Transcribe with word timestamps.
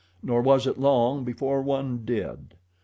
Nor 0.23 0.41
was 0.41 0.65
it 0.65 0.79
long 0.79 1.23
before 1.23 1.61
one 1.61 2.05
did. 2.05 2.55